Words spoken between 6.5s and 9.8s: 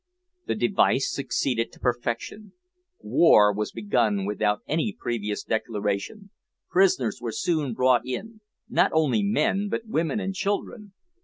prisoners were soon brought in not only men,